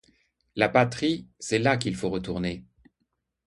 [0.55, 1.27] La patrie!...
[1.37, 2.65] c’est là qu’il faut retourner!